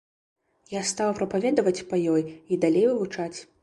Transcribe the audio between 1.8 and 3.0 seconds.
па ёй і далей